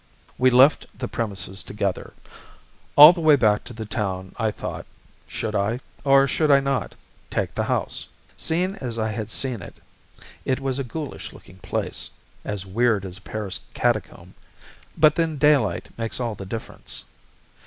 We 0.39 0.49
left 0.49 0.87
the 0.97 1.07
premises 1.07 1.61
together. 1.61 2.13
All 2.95 3.13
the 3.13 3.21
way 3.21 3.35
back 3.35 3.63
to 3.65 3.73
the 3.73 3.85
town 3.85 4.33
I 4.37 4.49
thought 4.49 4.87
should 5.27 5.53
I, 5.53 5.79
or 6.03 6.27
should 6.27 6.49
I 6.49 6.59
not, 6.59 6.95
take 7.29 7.53
the 7.53 7.65
house? 7.65 8.07
Seen 8.35 8.73
as 8.77 8.97
I 8.97 9.11
had 9.11 9.29
seen 9.31 9.61
it, 9.61 9.75
it 10.43 10.59
was 10.59 10.79
a 10.79 10.83
ghoulish 10.83 11.33
looking 11.33 11.57
place 11.59 12.09
as 12.43 12.65
weird 12.65 13.05
as 13.05 13.19
a 13.19 13.21
Paris 13.21 13.59
catacomb 13.75 14.33
but 14.97 15.13
then 15.13 15.37
daylight 15.37 15.89
makes 15.99 16.19
all 16.19 16.33
the 16.33 16.47
difference. 16.47 17.03